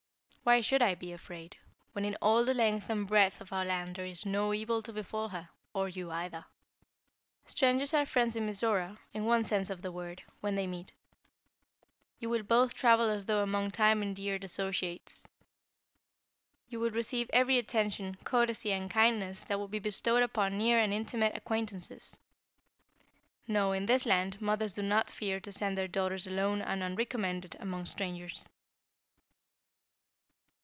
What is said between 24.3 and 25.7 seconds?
mothers do not fear to